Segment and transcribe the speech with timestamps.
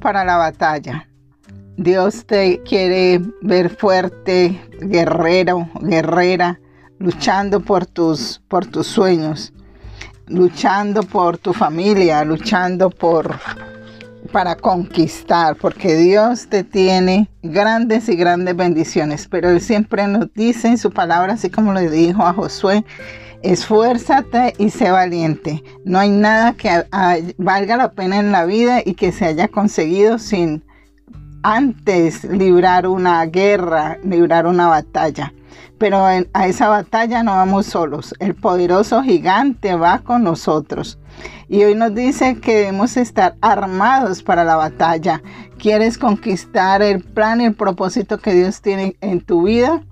[0.00, 1.08] para la batalla.
[1.76, 6.58] Dios te quiere ver fuerte, guerrero, guerrera,
[6.98, 9.52] luchando por tus, por tus sueños,
[10.26, 13.38] luchando por tu familia, luchando por
[14.32, 20.68] para conquistar, porque Dios te tiene grandes y grandes bendiciones, pero Él siempre nos dice
[20.68, 22.84] en su palabra, así como le dijo a Josué,
[23.42, 25.62] esfuérzate y sé valiente.
[25.84, 26.70] No hay nada que
[27.36, 30.64] valga la pena en la vida y que se haya conseguido sin
[31.42, 35.34] antes librar una guerra, librar una batalla.
[35.78, 38.14] Pero a esa batalla no vamos solos.
[38.18, 40.98] El poderoso gigante va con nosotros.
[41.48, 45.22] Y hoy nos dice que debemos estar armados para la batalla.
[45.58, 49.82] ¿Quieres conquistar el plan y el propósito que Dios tiene en tu vida?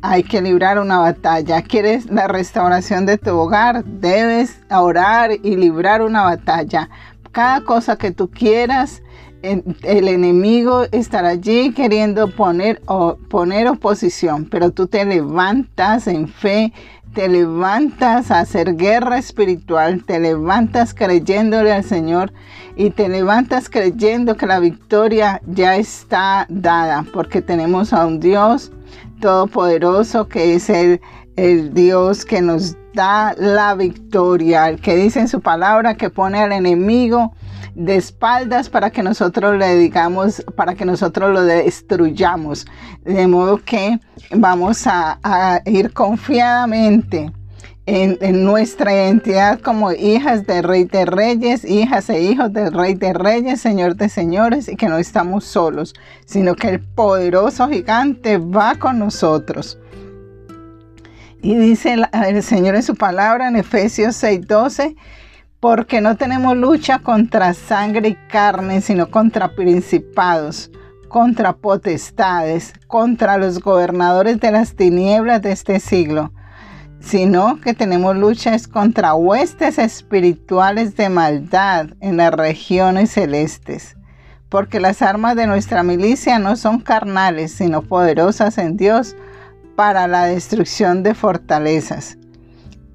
[0.00, 1.62] Hay que librar una batalla.
[1.62, 3.84] ¿Quieres la restauración de tu hogar?
[3.84, 6.88] Debes orar y librar una batalla.
[7.30, 9.02] Cada cosa que tú quieras,
[9.42, 16.72] el enemigo estará allí queriendo poner, o poner oposición, pero tú te levantas en fe,
[17.14, 22.32] te levantas a hacer guerra espiritual, te levantas creyéndole al Señor
[22.76, 28.72] y te levantas creyendo que la victoria ya está dada, porque tenemos a un Dios
[29.20, 31.00] todopoderoso que es el,
[31.36, 36.52] el Dios que nos da la victoria, que dice en su palabra que pone al
[36.52, 37.32] enemigo
[37.74, 42.66] de espaldas para que nosotros le digamos, para que nosotros lo destruyamos.
[43.04, 43.98] De modo que
[44.30, 47.32] vamos a, ir confiadamente
[47.86, 53.12] en, nuestra identidad como hijas del Rey de Reyes, hijas e hijos del Rey de
[53.12, 55.94] Reyes, Señor de Señores, y que no estamos solos,
[56.26, 59.78] sino que el poderoso gigante va con nosotros.
[61.42, 64.94] Y dice el, Señor en su palabra en Efesios 6:12,
[65.58, 70.70] porque no tenemos lucha contra sangre y carne, sino contra principados,
[71.08, 76.32] contra potestades, contra los gobernadores de las tinieblas de este siglo,
[77.00, 83.96] sino que tenemos lucha es contra huestes espirituales de maldad en las regiones celestes.
[84.48, 89.16] Porque las armas de nuestra milicia no son carnales, sino poderosas en Dios
[89.82, 92.16] para la destrucción de fortalezas.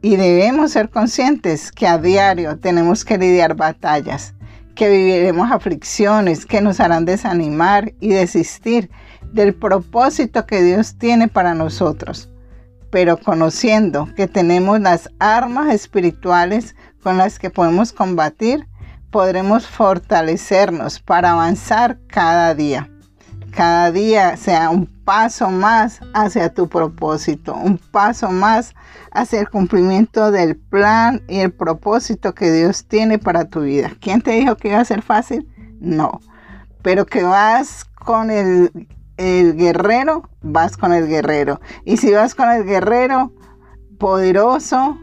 [0.00, 4.32] Y debemos ser conscientes que a diario tenemos que lidiar batallas,
[4.74, 8.90] que viviremos aflicciones que nos harán desanimar y desistir
[9.30, 12.30] del propósito que Dios tiene para nosotros.
[12.90, 18.66] Pero conociendo que tenemos las armas espirituales con las que podemos combatir,
[19.10, 22.88] podremos fortalecernos para avanzar cada día
[23.50, 28.74] cada día sea un paso más hacia tu propósito, un paso más
[29.12, 33.92] hacia el cumplimiento del plan y el propósito que Dios tiene para tu vida.
[34.00, 35.48] ¿Quién te dijo que iba a ser fácil?
[35.80, 36.20] No,
[36.82, 41.60] pero que vas con el, el guerrero, vas con el guerrero.
[41.84, 43.32] Y si vas con el guerrero
[43.98, 44.98] poderoso,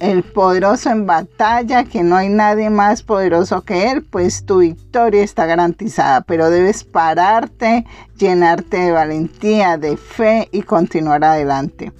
[0.00, 5.22] el poderoso en batalla, que no hay nadie más poderoso que Él, pues tu victoria
[5.22, 6.20] está garantizada.
[6.22, 7.86] Pero debes pararte,
[8.16, 11.92] llenarte de valentía, de fe y continuar adelante.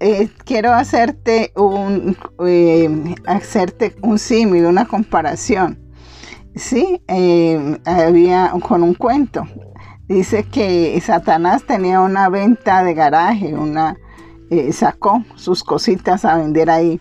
[0.00, 2.16] Eh, quiero hacerte un,
[2.46, 5.78] eh, hacerte un símil, una comparación.
[6.54, 9.46] Sí, eh, había con un cuento.
[10.06, 13.96] Dice que Satanás tenía una venta de garaje, una
[14.72, 17.00] sacó sus cositas a vender ahí.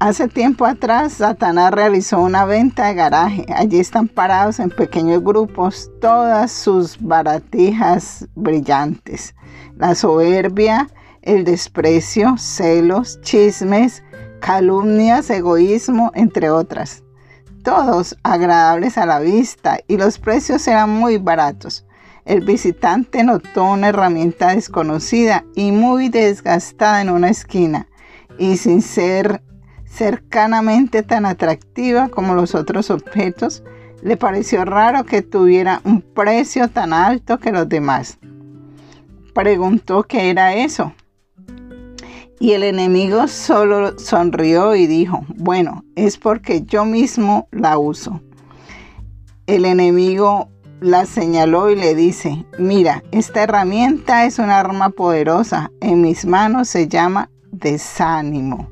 [0.00, 3.44] Hace tiempo atrás, Satanás realizó una venta de garaje.
[3.52, 9.34] Allí están parados en pequeños grupos todas sus baratijas brillantes.
[9.76, 10.88] La soberbia,
[11.22, 14.04] el desprecio, celos, chismes,
[14.40, 17.02] calumnias, egoísmo, entre otras.
[17.64, 21.84] Todos agradables a la vista y los precios eran muy baratos.
[22.28, 27.88] El visitante notó una herramienta desconocida y muy desgastada en una esquina
[28.38, 29.42] y sin ser
[29.86, 33.62] cercanamente tan atractiva como los otros objetos,
[34.02, 38.18] le pareció raro que tuviera un precio tan alto que los demás.
[39.32, 40.92] Preguntó qué era eso.
[42.38, 48.20] Y el enemigo solo sonrió y dijo, bueno, es porque yo mismo la uso.
[49.46, 56.02] El enemigo la señaló y le dice, mira, esta herramienta es un arma poderosa, en
[56.02, 58.70] mis manos se llama desánimo.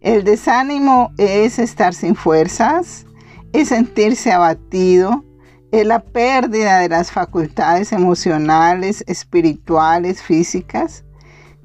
[0.00, 3.06] El desánimo es estar sin fuerzas,
[3.52, 5.24] es sentirse abatido,
[5.72, 11.04] es la pérdida de las facultades emocionales, espirituales, físicas.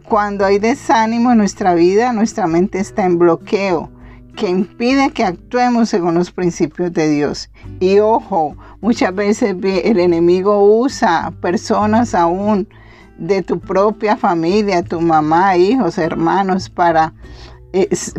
[0.08, 3.92] Cuando hay desánimo en nuestra vida, nuestra mente está en bloqueo
[4.36, 7.50] que impide que actuemos según los principios de Dios.
[7.80, 12.68] Y ojo, muchas veces el enemigo usa personas aún
[13.18, 17.14] de tu propia familia, tu mamá, hijos, hermanos, para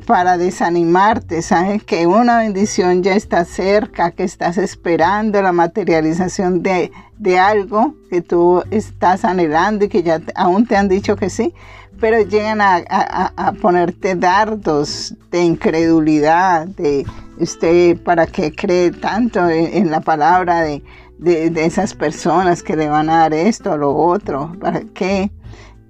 [0.06, 6.90] para desanimarte, sabes que una bendición ya está cerca, que estás esperando la materialización de,
[7.38, 11.54] algo que tú estás anhelando y que ya aún te han dicho que sí,
[12.00, 17.04] pero llegan a, ponerte dardos de incredulidad, de
[17.38, 20.82] usted para que cree tanto en, la palabra de,
[21.18, 25.30] de, esas personas que le van a dar esto o lo otro, para qué.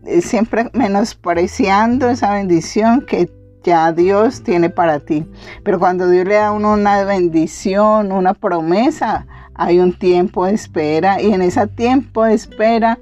[0.05, 3.31] Eh, siempre menospreciando esa bendición que
[3.63, 5.27] ya Dios tiene para ti.
[5.65, 11.21] Pero cuando Dios le da uno una bendición, una promesa, hay un tiempo de espera
[11.21, 12.99] y en ese tiempo de espera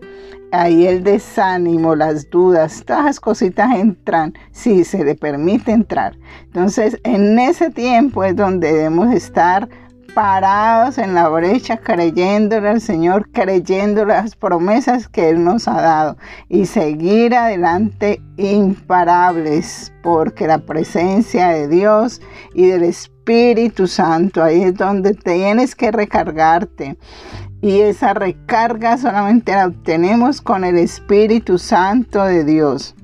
[0.53, 6.17] ahí el desánimo, las dudas, todas las cositas entran, si se le permite entrar.
[6.47, 9.69] Entonces, en ese tiempo es donde debemos estar
[10.15, 16.17] parados en la brecha, creyéndole al Señor, creyendo las promesas que Él nos ha dado
[16.49, 22.21] y seguir adelante imparables, porque la presencia de Dios
[22.55, 26.99] y del Espíritu Santo, ahí es donde tienes que recargarte.
[27.63, 32.95] Y esa recarga solamente la obtenemos con el Espíritu Santo de Dios.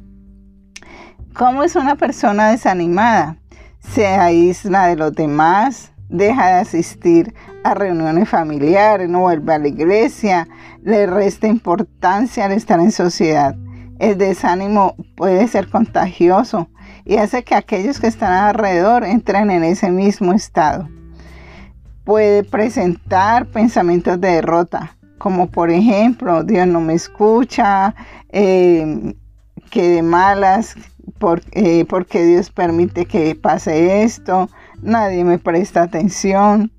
[1.34, 3.36] ¿Cómo es una persona desanimada?
[3.80, 9.68] Se aísla de los demás, deja de asistir a reuniones familiares, no vuelve a la
[9.68, 10.48] iglesia,
[10.82, 13.56] le resta importancia al estar en sociedad.
[13.98, 16.68] El desánimo puede ser contagioso
[17.04, 20.88] y hace que aquellos que están alrededor entren en ese mismo estado.
[22.04, 27.94] Puede presentar pensamientos de derrota, como por ejemplo, Dios no me escucha,
[28.30, 29.14] eh,
[29.70, 30.76] que de malas,
[31.52, 34.48] eh, porque Dios permite que pase esto,
[34.82, 36.70] nadie me presta atención.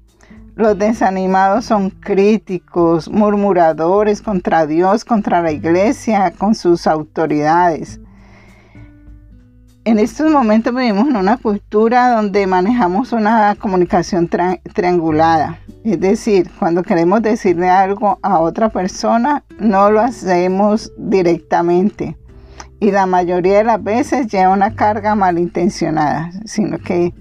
[0.55, 7.99] Los desanimados son críticos, murmuradores contra Dios, contra la iglesia, con sus autoridades.
[9.85, 14.27] En estos momentos vivimos en una cultura donde manejamos una comunicación
[14.73, 15.59] triangulada.
[15.85, 22.17] Es decir, cuando queremos decirle algo a otra persona, no lo hacemos directamente.
[22.81, 27.13] Y la mayoría de las veces lleva una carga malintencionada, sino que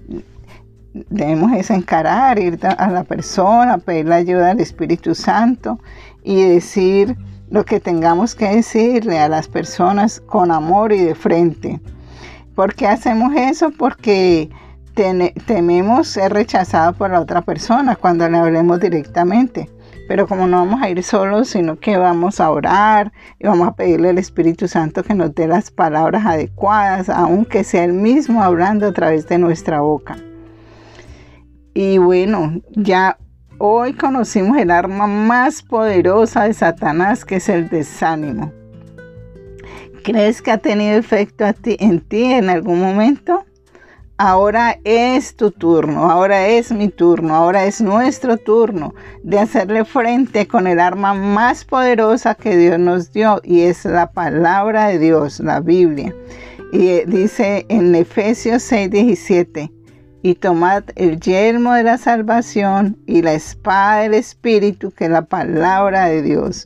[1.09, 5.79] debemos es encarar, ir a la persona, pedir la ayuda del Espíritu Santo
[6.23, 7.17] y decir
[7.49, 11.79] lo que tengamos que decirle a las personas con amor y de frente.
[12.55, 13.71] ¿Por qué hacemos eso?
[13.77, 14.49] Porque
[15.45, 19.69] tememos ser rechazados por la otra persona cuando le hablemos directamente.
[20.07, 23.75] Pero como no vamos a ir solos, sino que vamos a orar y vamos a
[23.75, 28.87] pedirle al Espíritu Santo que nos dé las palabras adecuadas, aunque sea el mismo hablando
[28.87, 30.17] a través de nuestra boca.
[31.79, 33.19] Y bueno, ya
[33.59, 38.51] hoy conocimos el arma más poderosa de Satanás, que es el desánimo.
[40.03, 43.45] ¿Crees que ha tenido efecto en ti en algún momento?
[44.17, 50.47] Ahora es tu turno, ahora es mi turno, ahora es nuestro turno de hacerle frente
[50.47, 55.39] con el arma más poderosa que Dios nos dio y es la palabra de Dios,
[55.41, 56.11] la Biblia.
[56.73, 59.76] Y eh, dice en Efesios 6:17,
[60.27, 65.21] y tomad el yelmo de la salvación y la espada del Espíritu, que es la
[65.21, 66.65] palabra de Dios.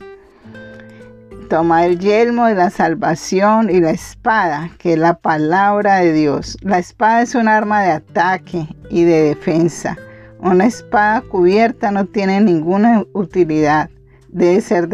[1.48, 6.58] Tomad el yelmo de la salvación y la espada, que es la palabra de Dios.
[6.62, 9.96] La espada es un arma de ataque y de defensa.
[10.40, 13.90] Una espada cubierta no tiene ninguna utilidad.
[14.26, 14.88] Debe ser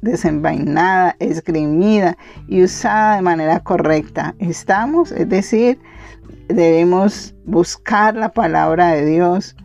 [0.00, 4.34] desenvainada, esgrimida y usada de manera correcta.
[4.40, 5.12] ¿Estamos?
[5.12, 5.78] Es decir,
[6.48, 9.56] debemos buscar la palabra de Dios,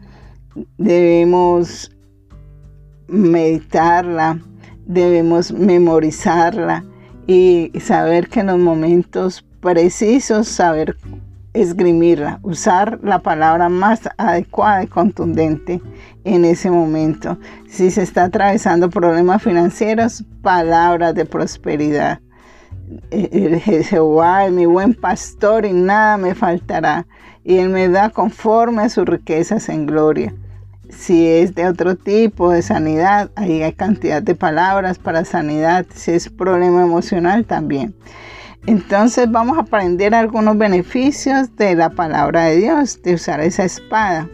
[0.78, 1.92] debemos
[3.08, 4.40] meditarla,
[4.86, 6.84] debemos memorizarla
[7.28, 10.98] y saber que en los momentos precisos saber
[11.54, 15.82] esgrimirla, usar la palabra más adecuada y contundente
[16.24, 17.38] en ese momento.
[17.68, 22.22] Si se está atravesando problemas financieros, palabras de prosperidad
[23.10, 27.06] Jehová es mi buen pastor y nada me faltará.
[27.44, 30.34] Y Él me da conforme a sus riquezas en gloria.
[30.90, 35.86] Si es de otro tipo de sanidad, ahí hay cantidad de palabras para sanidad.
[35.94, 37.96] Si es problema emocional, también.
[38.68, 44.30] Entonces vamos a aprender algunos beneficios de la palabra de Dios, de usar esa espada.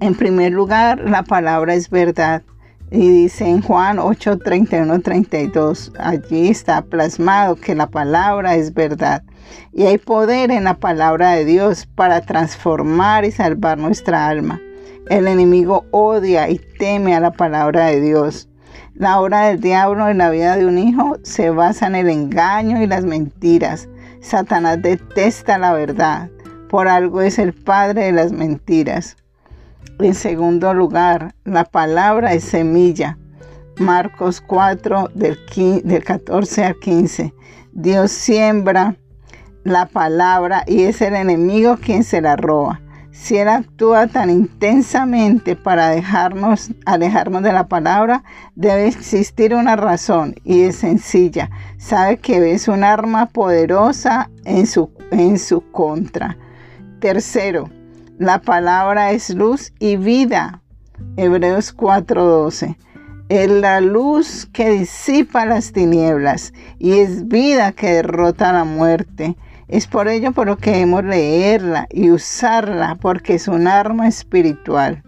[0.00, 2.42] En primer lugar, la palabra es verdad.
[2.90, 9.22] Y dice en Juan 8, 31, 32, allí está plasmado que la palabra es verdad.
[9.74, 14.58] Y hay poder en la palabra de Dios para transformar y salvar nuestra alma.
[15.10, 18.48] El enemigo odia y teme a la palabra de Dios.
[18.94, 22.82] La obra del diablo en la vida de un hijo se basa en el engaño
[22.82, 23.86] y las mentiras.
[24.20, 26.30] Satanás detesta la verdad.
[26.70, 29.16] Por algo es el padre de las mentiras.
[30.00, 33.18] En segundo lugar, la palabra es semilla.
[33.78, 35.36] Marcos 4 del,
[36.04, 37.34] 14 al 15.
[37.72, 38.94] Dios siembra
[39.64, 42.80] la palabra y es el enemigo quien se la roba.
[43.10, 48.22] Si Él actúa tan intensamente para dejarnos, alejarnos de la palabra,
[48.54, 51.50] debe existir una razón y es sencilla.
[51.76, 56.36] Sabe que es un arma poderosa en su, en su contra.
[57.00, 57.68] Tercero,
[58.18, 60.60] la palabra es luz y vida.
[61.16, 62.76] Hebreos 4:12.
[63.28, 69.36] Es la luz que disipa las tinieblas y es vida que derrota la muerte.
[69.68, 75.04] Es por ello por lo que debemos leerla y usarla porque es un arma espiritual.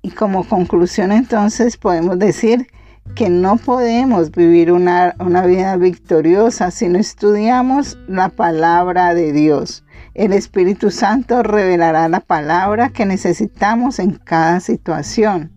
[0.00, 2.66] Y como conclusión entonces podemos decir
[3.14, 9.84] que no podemos vivir una, una vida victoriosa si no estudiamos la palabra de Dios.
[10.14, 15.52] El Espíritu Santo revelará la palabra que necesitamos en cada situación,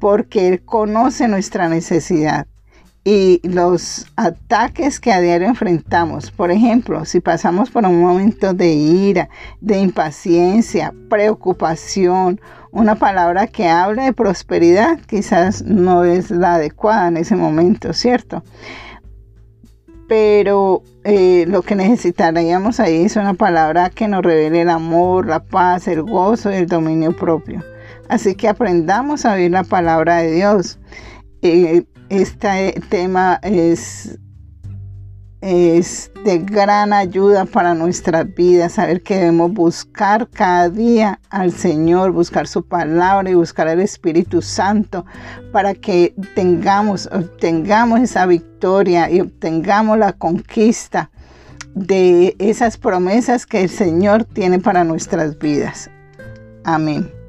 [0.00, 2.46] porque Él conoce nuestra necesidad
[3.04, 6.30] y los ataques que a diario enfrentamos.
[6.30, 9.28] Por ejemplo, si pasamos por un momento de ira,
[9.60, 12.40] de impaciencia, preocupación,
[12.74, 18.42] una palabra que hable de prosperidad quizás no es la adecuada en ese momento, ¿cierto?
[20.08, 25.42] pero eh, lo que necesitaríamos ahí es una palabra que nos revele el amor, la
[25.42, 27.64] paz, el gozo y el dominio propio.
[28.08, 30.78] Así que aprendamos a oír la palabra de Dios.
[31.42, 34.18] Eh, este tema es
[35.44, 42.12] es de gran ayuda para nuestras vidas, saber que debemos buscar cada día al Señor,
[42.12, 45.04] buscar su palabra y buscar el Espíritu Santo
[45.52, 51.10] para que tengamos, obtengamos esa victoria y obtengamos la conquista
[51.74, 55.90] de esas promesas que el Señor tiene para nuestras vidas.
[56.64, 57.23] Amén.